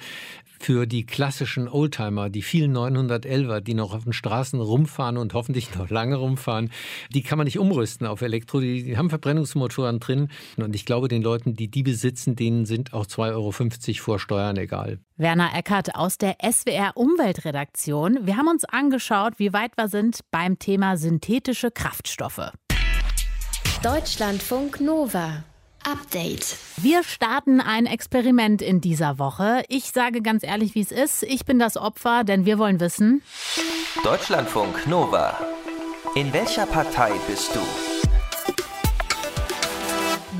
[0.62, 5.75] für die klassischen Oldtimer, die vielen 911er, die noch auf den Straßen rumfahren und hoffentlich
[5.75, 6.71] noch lange rumfahren,
[7.12, 8.61] die kann man nicht umrüsten auf Elektro.
[8.61, 10.29] Die, die haben Verbrennungsmotoren drin.
[10.57, 14.57] Und ich glaube, den Leuten, die die besitzen, denen sind auch 2,50 Euro vor Steuern
[14.57, 14.71] egal.
[15.16, 18.26] Werner Eckert aus der SWR Umweltredaktion.
[18.26, 22.52] Wir haben uns angeschaut, wie weit wir sind beim Thema synthetische Kraftstoffe.
[23.82, 25.44] Deutschlandfunk Nova.
[25.85, 26.56] Update.
[26.76, 29.64] Wir starten ein Experiment in dieser Woche.
[29.68, 31.24] Ich sage ganz ehrlich, wie es ist.
[31.24, 33.22] Ich bin das Opfer, denn wir wollen wissen.
[34.04, 35.37] Deutschlandfunk Nova.
[36.14, 37.91] In welcher Partei bist du?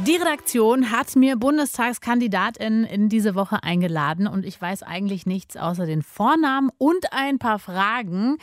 [0.05, 5.87] Die Redaktion hat mir Bundestagskandidatinnen in diese Woche eingeladen und ich weiß eigentlich nichts außer
[5.87, 8.39] den Vornamen und ein paar Fragen.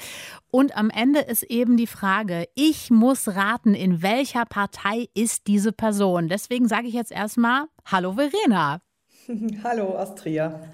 [0.52, 5.74] Und am Ende ist eben die Frage, ich muss raten, in welcher Partei ist diese
[5.74, 6.30] Person.
[6.30, 8.80] Deswegen sage ich jetzt erstmal, hallo Verena.
[9.64, 10.60] Hallo Astria.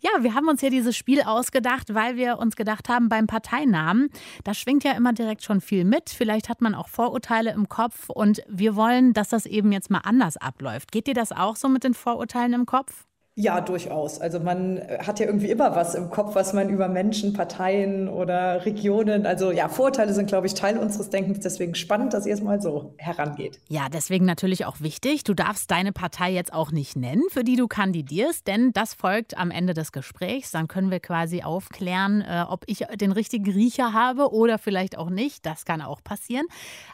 [0.00, 4.10] ja, wir haben uns hier dieses Spiel ausgedacht, weil wir uns gedacht haben, beim Parteinamen,
[4.44, 6.10] da schwingt ja immer direkt schon viel mit.
[6.10, 10.02] Vielleicht hat man auch Vorurteile im Kopf und wir wollen, dass das eben jetzt mal
[10.04, 10.92] anders abläuft.
[10.92, 13.06] Geht dir das auch so mit den Vorurteilen im Kopf?
[13.36, 14.20] Ja, durchaus.
[14.20, 18.08] Also man äh, hat ja irgendwie immer was im Kopf, was man über Menschen, Parteien
[18.08, 21.40] oder Regionen, also ja, Vorurteile sind, glaube ich, Teil unseres Denkens.
[21.40, 23.58] Deswegen spannend, dass ihr es mal so herangeht.
[23.68, 25.24] Ja, deswegen natürlich auch wichtig.
[25.24, 29.36] Du darfst deine Partei jetzt auch nicht nennen, für die du kandidierst, denn das folgt
[29.36, 30.52] am Ende des Gesprächs.
[30.52, 35.10] Dann können wir quasi aufklären, äh, ob ich den richtigen Riecher habe oder vielleicht auch
[35.10, 35.44] nicht.
[35.44, 36.46] Das kann auch passieren.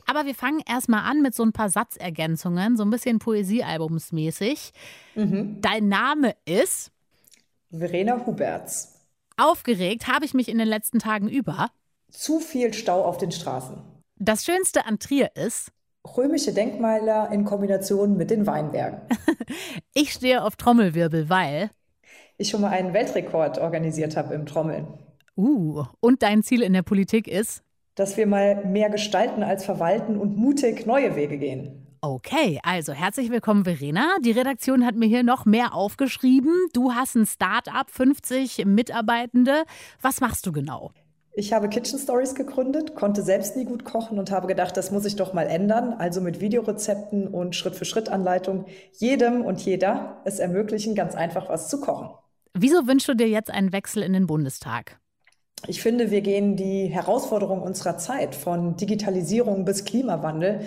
[0.06, 4.72] Aber wir fangen erstmal an mit so ein paar Satzergänzungen, so ein bisschen Poesiealbumsmäßig.
[5.14, 5.58] Mhm.
[5.60, 6.90] Dein Name ist?
[7.70, 9.00] Verena Huberts.
[9.36, 11.70] Aufgeregt habe ich mich in den letzten Tagen über.
[12.10, 13.78] Zu viel Stau auf den Straßen.
[14.16, 15.72] Das Schönste an Trier ist?
[16.16, 19.00] Römische Denkmäler in Kombination mit den Weinbergen.
[19.94, 21.70] ich stehe auf Trommelwirbel, weil?
[22.36, 24.88] Ich schon mal einen Weltrekord organisiert habe im Trommeln.
[25.36, 27.62] Uh, und dein Ziel in der Politik ist?
[27.94, 31.86] Dass wir mal mehr gestalten als verwalten und mutig neue Wege gehen.
[32.02, 34.16] Okay, also herzlich willkommen, Verena.
[34.24, 36.50] Die Redaktion hat mir hier noch mehr aufgeschrieben.
[36.72, 39.64] Du hast ein Start-up, 50 Mitarbeitende.
[40.00, 40.92] Was machst du genau?
[41.34, 45.04] Ich habe Kitchen Stories gegründet, konnte selbst nie gut kochen und habe gedacht, das muss
[45.04, 45.92] ich doch mal ändern.
[45.92, 52.08] Also mit Videorezepten und Schritt-für-Schritt-Anleitung jedem und jeder es ermöglichen, ganz einfach was zu kochen.
[52.54, 54.98] Wieso wünschst du dir jetzt einen Wechsel in den Bundestag?
[55.66, 60.62] Ich finde, wir gehen die Herausforderung unserer Zeit von Digitalisierung bis Klimawandel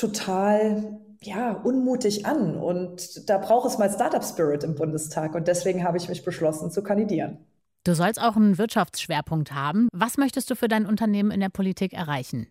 [0.00, 2.56] total ja, unmutig an.
[2.56, 5.34] Und da braucht es mal Startup Spirit im Bundestag.
[5.34, 7.38] Und deswegen habe ich mich beschlossen zu kandidieren.
[7.84, 9.88] Du sollst auch einen Wirtschaftsschwerpunkt haben.
[9.92, 12.48] Was möchtest du für dein Unternehmen in der Politik erreichen?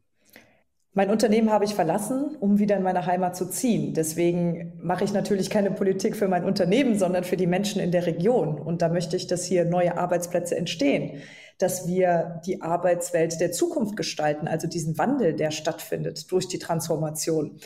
[0.94, 3.94] Mein Unternehmen habe ich verlassen, um wieder in meine Heimat zu ziehen.
[3.94, 8.08] Deswegen mache ich natürlich keine Politik für mein Unternehmen, sondern für die Menschen in der
[8.08, 8.60] Region.
[8.60, 11.22] Und da möchte ich, dass hier neue Arbeitsplätze entstehen
[11.60, 17.60] dass wir die Arbeitswelt der Zukunft gestalten, also diesen Wandel, der stattfindet durch die Transformation.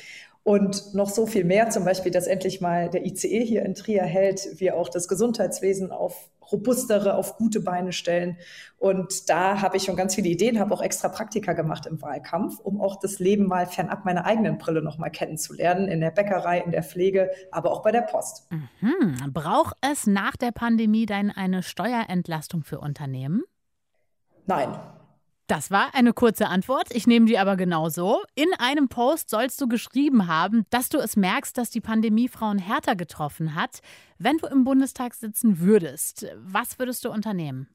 [0.43, 4.03] Und noch so viel mehr, zum Beispiel, dass endlich mal der ICE hier in Trier
[4.03, 8.37] hält, wir auch das Gesundheitswesen auf robustere, auf gute Beine stellen.
[8.77, 12.59] Und da habe ich schon ganz viele Ideen, habe auch extra Praktika gemacht im Wahlkampf,
[12.59, 16.59] um auch das Leben mal fernab meiner eigenen Brille noch mal kennenzulernen, in der Bäckerei,
[16.59, 18.47] in der Pflege, aber auch bei der Post.
[18.51, 19.31] Mhm.
[19.31, 23.43] Braucht es nach der Pandemie dann eine Steuerentlastung für Unternehmen?
[24.45, 24.77] Nein.
[25.47, 26.87] Das war eine kurze Antwort.
[26.91, 28.21] Ich nehme die aber genauso.
[28.33, 32.57] In einem Post sollst du geschrieben haben, dass du es merkst, dass die Pandemie Frauen
[32.57, 33.81] härter getroffen hat.
[34.17, 37.67] Wenn du im Bundestag sitzen würdest, was würdest du unternehmen?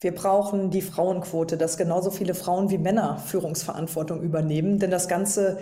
[0.00, 5.58] Wir brauchen die Frauenquote, dass genauso viele Frauen wie Männer Führungsverantwortung übernehmen, denn das Ganze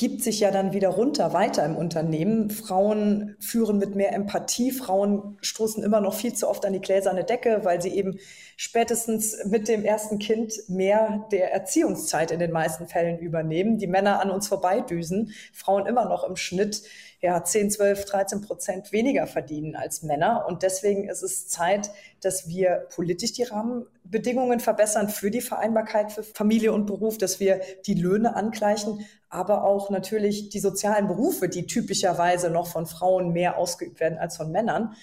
[0.00, 2.48] gibt sich ja dann wieder runter weiter im Unternehmen.
[2.48, 4.70] Frauen führen mit mehr Empathie.
[4.70, 8.18] Frauen stoßen immer noch viel zu oft an die gläserne Decke, weil sie eben
[8.56, 13.76] spätestens mit dem ersten Kind mehr der Erziehungszeit in den meisten Fällen übernehmen.
[13.76, 15.34] Die Männer an uns vorbeidüsen.
[15.52, 16.80] Frauen immer noch im Schnitt
[17.20, 20.46] ja, 10, 12, 13 Prozent weniger verdienen als Männer.
[20.48, 21.90] Und deswegen ist es Zeit,
[22.22, 27.60] dass wir politisch die Rahmenbedingungen verbessern für die Vereinbarkeit für Familie und Beruf, dass wir
[27.84, 33.58] die Löhne angleichen, aber auch natürlich die sozialen Berufe, die typischerweise noch von Frauen mehr
[33.58, 34.94] ausgeübt werden als von Männern,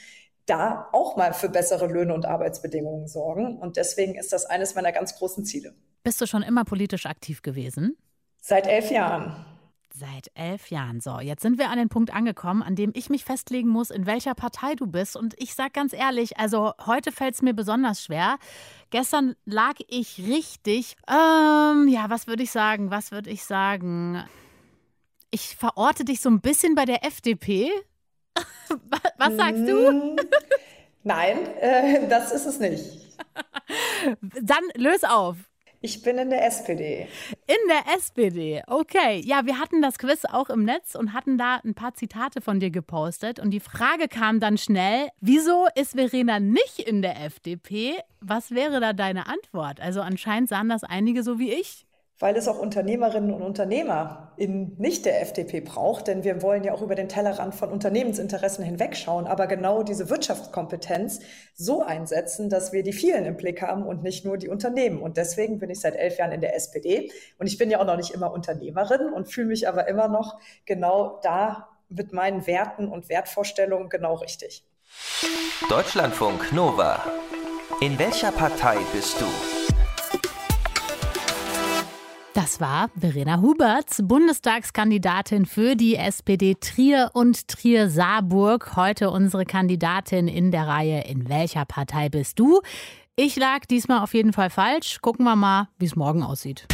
[0.47, 3.57] da auch mal für bessere Löhne und Arbeitsbedingungen sorgen.
[3.57, 5.75] Und deswegen ist das eines meiner ganz großen Ziele.
[6.03, 7.95] Bist du schon immer politisch aktiv gewesen?
[8.41, 9.45] Seit elf Jahren.
[9.99, 11.01] Seit elf Jahren.
[11.01, 14.05] So, jetzt sind wir an den Punkt angekommen, an dem ich mich festlegen muss, in
[14.05, 15.15] welcher Partei du bist.
[15.17, 18.37] Und ich sage ganz ehrlich, also heute fällt es mir besonders schwer.
[18.91, 22.91] Gestern lag ich richtig, ähm, ja, was würde ich sagen?
[22.91, 24.23] Was würde ich sagen?
[25.31, 27.71] Ich verorte dich so ein bisschen bei der FDP.
[29.17, 29.91] was sagst du?
[29.91, 30.15] Mm,
[31.03, 32.83] nein, äh, das ist es nicht.
[34.21, 35.37] Dann löse auf.
[35.81, 37.07] Ich bin in der SPD.
[37.49, 39.21] In der SPD, okay.
[39.23, 42.59] Ja, wir hatten das Quiz auch im Netz und hatten da ein paar Zitate von
[42.59, 43.39] dir gepostet.
[43.39, 47.95] Und die Frage kam dann schnell, wieso ist Verena nicht in der FDP?
[48.19, 49.79] Was wäre da deine Antwort?
[49.79, 51.86] Also anscheinend sahen das einige so wie ich
[52.19, 56.73] weil es auch Unternehmerinnen und Unternehmer in nicht der FDP braucht, denn wir wollen ja
[56.73, 61.19] auch über den Tellerrand von Unternehmensinteressen hinwegschauen, aber genau diese Wirtschaftskompetenz
[61.53, 64.99] so einsetzen, dass wir die vielen im Blick haben und nicht nur die Unternehmen.
[64.99, 67.85] Und deswegen bin ich seit elf Jahren in der SPD und ich bin ja auch
[67.85, 72.87] noch nicht immer Unternehmerin und fühle mich aber immer noch genau da mit meinen Werten
[72.87, 74.65] und Wertvorstellungen genau richtig.
[75.69, 77.03] Deutschlandfunk Nova.
[77.81, 79.56] In welcher Partei bist du?
[82.37, 88.75] Das war Verena Huberts, Bundestagskandidatin für die SPD Trier und Trier-Saarburg.
[88.75, 92.61] Heute unsere Kandidatin in der Reihe In welcher Partei bist du?
[93.15, 94.99] Ich lag diesmal auf jeden Fall falsch.
[95.01, 96.67] Gucken wir mal, wie es morgen aussieht.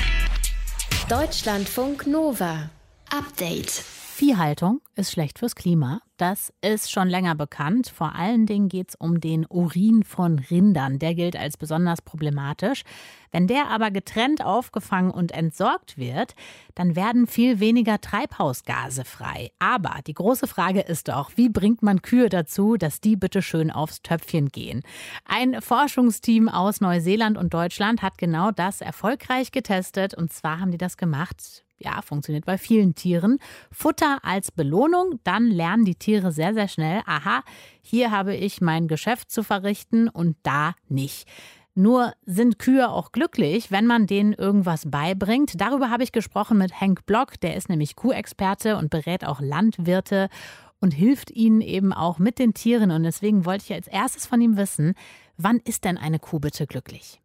[1.08, 2.70] Deutschlandfunk Nova.
[3.16, 3.70] Update.
[3.70, 6.02] Viehhaltung ist schlecht fürs Klima.
[6.18, 7.88] Das ist schon länger bekannt.
[7.96, 10.98] Vor allen Dingen geht es um den Urin von Rindern.
[10.98, 12.82] Der gilt als besonders problematisch.
[13.32, 16.34] Wenn der aber getrennt aufgefangen und entsorgt wird,
[16.74, 19.52] dann werden viel weniger Treibhausgase frei.
[19.60, 23.70] Aber die große Frage ist doch, wie bringt man Kühe dazu, dass die bitte schön
[23.70, 24.82] aufs Töpfchen gehen?
[25.24, 30.16] Ein Forschungsteam aus Neuseeland und Deutschland hat genau das erfolgreich getestet.
[30.16, 33.40] Und zwar haben die das gemacht ja, funktioniert bei vielen Tieren.
[33.72, 37.44] Futter als Belohnung, dann lernen die Tiere sehr, sehr schnell, aha,
[37.82, 41.28] hier habe ich mein Geschäft zu verrichten und da nicht.
[41.76, 45.60] Nur sind Kühe auch glücklich, wenn man denen irgendwas beibringt.
[45.60, 50.30] Darüber habe ich gesprochen mit Hank Block, der ist nämlich Kuhexperte und berät auch Landwirte
[50.80, 52.92] und hilft ihnen eben auch mit den Tieren.
[52.92, 54.94] Und deswegen wollte ich als erstes von ihm wissen,
[55.36, 57.22] wann ist denn eine Kuh bitte glücklich?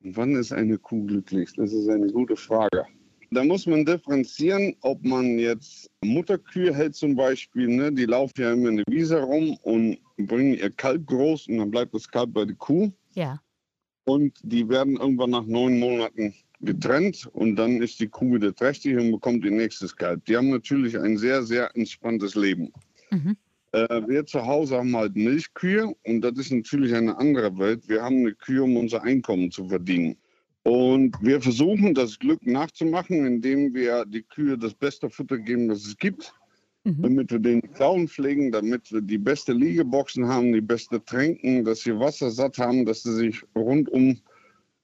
[0.00, 1.52] Wann ist eine Kuh glücklich?
[1.52, 2.86] Das ist eine gute Frage.
[3.32, 7.90] Da muss man differenzieren, ob man jetzt Mutterkühe hält zum Beispiel, ne?
[7.90, 11.70] die laufen ja immer in der Wiese rum und bringen ihr Kalb groß und dann
[11.70, 12.92] bleibt das Kalb bei der Kuh.
[13.14, 13.40] Ja.
[14.04, 18.98] Und die werden irgendwann nach neun Monaten getrennt und dann ist die Kuh wieder trächtig
[18.98, 20.22] und bekommt ihr nächstes Kalb.
[20.26, 22.70] Die haben natürlich ein sehr, sehr entspanntes Leben.
[23.10, 23.38] Mhm.
[23.72, 27.88] Äh, wir zu Hause haben halt Milchkühe und das ist natürlich eine andere Welt.
[27.88, 30.18] Wir haben eine Kühe, um unser Einkommen zu verdienen.
[30.64, 35.84] Und wir versuchen, das Glück nachzumachen, indem wir die Kühe das beste Futter geben, das
[35.84, 36.32] es gibt.
[36.84, 37.02] Mhm.
[37.02, 41.80] Damit wir den Klauen pflegen, damit wir die beste Liegeboxen haben, die beste Tränken, dass
[41.80, 44.20] sie Wasser satt haben, dass sie sich rundum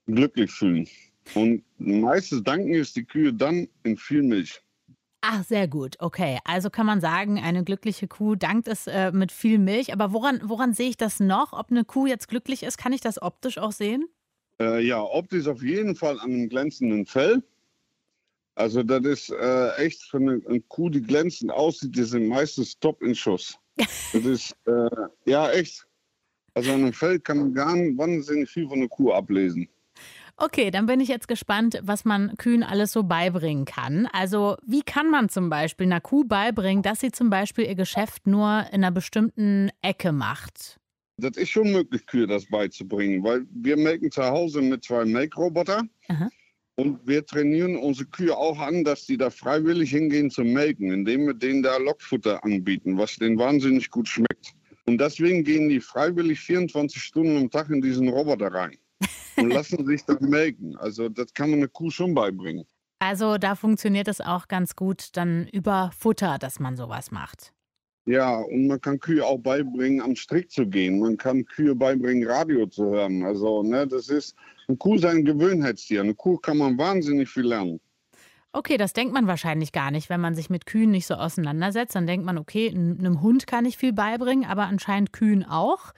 [0.07, 0.89] glücklich fühlen.
[1.35, 4.63] Und meistens danken ist die Kühe dann in viel Milch.
[5.21, 5.97] Ach, sehr gut.
[5.99, 6.39] Okay.
[6.45, 9.93] Also kann man sagen, eine glückliche Kuh dankt es äh, mit viel Milch.
[9.93, 11.53] Aber woran, woran sehe ich das noch?
[11.53, 14.05] Ob eine Kuh jetzt glücklich ist, kann ich das optisch auch sehen?
[14.61, 17.43] Äh, ja, optisch auf jeden Fall an einem glänzenden Fell.
[18.57, 22.79] Also das ist äh, echt für eine, eine, Kuh, die glänzend aussieht, die sind meistens
[22.79, 23.57] top in Schuss.
[24.13, 24.89] Das ist, äh,
[25.27, 25.87] ja echt.
[26.55, 29.69] Also an einem Fell kann man gar nicht wahnsinnig viel von einer Kuh ablesen.
[30.37, 34.09] Okay, dann bin ich jetzt gespannt, was man Kühen alles so beibringen kann.
[34.13, 38.27] Also wie kann man zum Beispiel einer Kuh beibringen, dass sie zum Beispiel ihr Geschäft
[38.27, 40.79] nur in einer bestimmten Ecke macht?
[41.19, 45.83] Das ist schon möglich, Kühe das beizubringen, weil wir melken zu Hause mit zwei Melkroboter.
[46.77, 51.27] Und wir trainieren unsere Kühe auch an, dass die da freiwillig hingehen zum Melken, indem
[51.27, 54.55] wir denen da Lockfutter anbieten, was denen wahnsinnig gut schmeckt.
[54.87, 58.79] Und deswegen gehen die freiwillig 24 Stunden am Tag in diesen Roboter rein
[59.37, 60.77] und lassen sich dann melken.
[60.77, 62.65] Also das kann man einer Kuh schon beibringen.
[63.01, 67.53] Also da funktioniert es auch ganz gut dann über Futter, dass man sowas macht.
[68.09, 70.99] Ja, und man kann Kühe auch beibringen, am Strick zu gehen.
[70.99, 73.23] Man kann Kühe beibringen, Radio zu hören.
[73.23, 74.35] Also, ne, das ist,
[74.67, 76.01] eine Kuh ist ein Gewöhnheitstier.
[76.01, 77.81] Eine Kuh kann man wahnsinnig viel lernen.
[78.53, 81.95] Okay, das denkt man wahrscheinlich gar nicht, wenn man sich mit Kühen nicht so auseinandersetzt.
[81.95, 85.93] Dann denkt man, okay, einem Hund kann ich viel beibringen, aber anscheinend Kühen auch.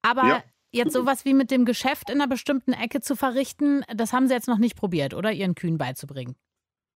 [0.00, 0.44] Aber ja.
[0.72, 4.32] jetzt sowas wie mit dem Geschäft in einer bestimmten Ecke zu verrichten, das haben Sie
[4.32, 6.36] jetzt noch nicht probiert, oder Ihren Kühen beizubringen?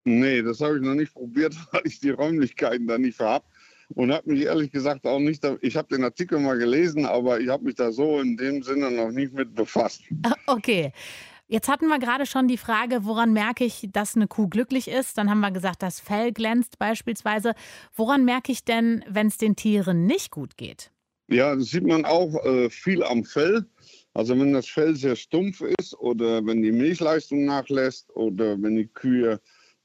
[0.06, 3.44] Nee, das habe ich noch nicht probiert, weil ich die Räumlichkeiten da nicht habe
[3.90, 7.48] und habe mich ehrlich gesagt auch nicht, ich habe den Artikel mal gelesen, aber ich
[7.48, 10.02] habe mich da so in dem Sinne noch nicht mit befasst.
[10.46, 10.92] Okay.
[11.46, 15.18] Jetzt hatten wir gerade schon die Frage, woran merke ich, dass eine Kuh glücklich ist?
[15.18, 17.54] Dann haben wir gesagt, das Fell glänzt beispielsweise.
[17.94, 20.90] Woran merke ich denn, wenn es den Tieren nicht gut geht?
[21.28, 23.66] Ja, das sieht man auch äh, viel am Fell.
[24.14, 28.86] Also wenn das Fell sehr stumpf ist oder wenn die Milchleistung nachlässt oder wenn die
[28.86, 29.40] Kühe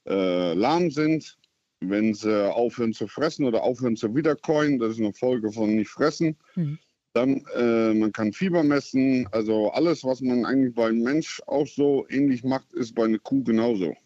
[0.06, 1.38] äh, lahm sind,
[1.80, 5.90] wenn sie aufhören zu fressen oder aufhören zu wiederkäuen, das ist eine Folge von nicht
[5.90, 6.36] fressen.
[6.54, 6.78] Mhm.
[7.12, 12.06] Dann, äh, man kann Fieber messen, also alles, was man eigentlich beim Mensch auch so
[12.08, 13.96] ähnlich macht, ist bei einer Kuh genauso.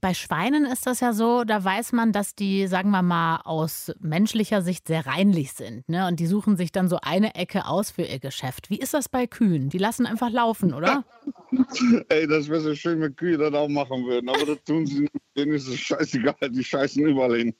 [0.00, 3.92] Bei Schweinen ist das ja so, da weiß man, dass die, sagen wir mal, aus
[4.00, 5.88] menschlicher Sicht sehr reinlich sind.
[5.88, 6.06] Ne?
[6.06, 8.70] Und die suchen sich dann so eine Ecke aus für ihr Geschäft.
[8.70, 9.68] Wie ist das bei Kühen?
[9.68, 11.04] Die lassen einfach laufen, oder?
[12.08, 14.28] Ey, das wäre so schön, wenn Kühe das auch machen würden.
[14.28, 15.12] Aber das tun sie nicht.
[15.36, 16.50] Denen ist es scheißegal.
[16.50, 17.54] Die scheißen überall hin.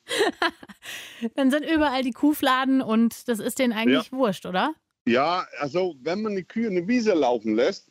[1.35, 4.19] dann sind überall die Kuhfladen und das ist denen eigentlich ja.
[4.19, 4.75] wurscht, oder?
[5.07, 7.90] Ja, also wenn man die Kühe eine Wiese laufen lässt,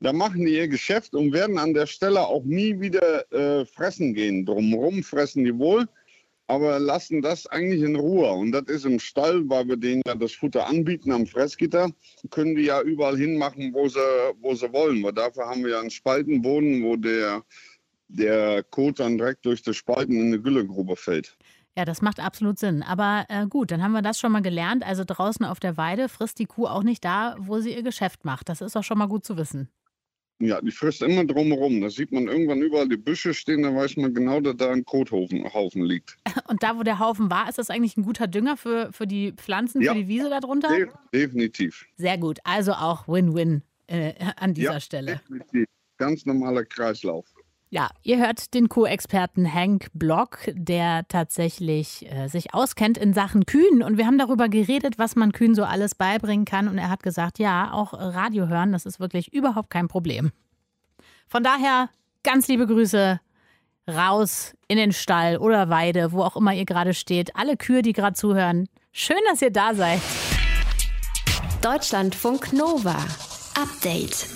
[0.00, 4.14] da machen die ihr Geschäft und werden an der Stelle auch nie wieder äh, fressen
[4.14, 4.44] gehen.
[4.44, 5.88] Drumherum fressen die wohl,
[6.48, 8.30] aber lassen das eigentlich in Ruhe.
[8.30, 11.90] Und das ist im Stall, weil wir denen ja das Futter anbieten am Fressgitter,
[12.30, 13.98] können die ja überall hinmachen, wo sie,
[14.40, 15.02] wo sie wollen.
[15.02, 17.42] Weil dafür haben wir ja einen Spaltenboden, wo der,
[18.08, 21.36] der Kot dann direkt durch die Spalten in eine Güllegrube fällt.
[21.78, 22.82] Ja, das macht absolut Sinn.
[22.82, 24.86] Aber äh, gut, dann haben wir das schon mal gelernt.
[24.86, 28.24] Also draußen auf der Weide frisst die Kuh auch nicht da, wo sie ihr Geschäft
[28.24, 28.48] macht.
[28.48, 29.68] Das ist doch schon mal gut zu wissen.
[30.38, 31.80] Ja, die frisst immer drumherum.
[31.80, 34.84] Da sieht man irgendwann überall die Büsche stehen, da weiß man genau, dass da ein
[34.84, 36.16] Kothaufen liegt.
[36.48, 39.32] Und da, wo der Haufen war, ist das eigentlich ein guter Dünger für, für die
[39.32, 40.68] Pflanzen, ja, für die Wiese darunter?
[40.68, 41.86] De definitiv.
[41.96, 42.38] Sehr gut.
[42.44, 45.20] Also auch Win-Win äh, an dieser ja, Stelle.
[45.22, 45.66] Definitiv.
[45.96, 47.26] Ganz normaler Kreislauf.
[47.68, 53.82] Ja, ihr hört den Co-Experten Hank Block, der tatsächlich äh, sich auskennt in Sachen Kühen.
[53.82, 56.68] Und wir haben darüber geredet, was man Kühen so alles beibringen kann.
[56.68, 60.30] Und er hat gesagt, ja, auch Radio hören, das ist wirklich überhaupt kein Problem.
[61.26, 61.90] Von daher
[62.22, 63.20] ganz liebe Grüße
[63.88, 67.34] raus in den Stall oder Weide, wo auch immer ihr gerade steht.
[67.34, 70.00] Alle Kühe, die gerade zuhören, schön, dass ihr da seid.
[71.62, 72.96] Deutschlandfunk Nova.
[73.60, 74.35] Update.